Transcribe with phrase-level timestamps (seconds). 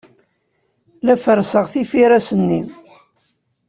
[1.05, 2.61] La ferrseɣ tifiras-nni.